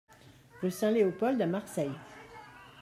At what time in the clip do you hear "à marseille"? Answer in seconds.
1.43-1.93